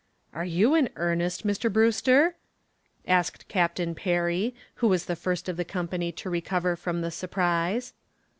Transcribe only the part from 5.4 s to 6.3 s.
of the company to